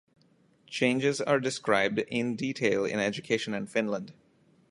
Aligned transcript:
Changes 0.65 1.21
are 1.21 1.39
described 1.39 1.99
in 2.07 2.35
detail 2.35 2.85
in 2.85 2.97
Education 2.97 3.53
in 3.53 3.67
Finland. 3.67 4.13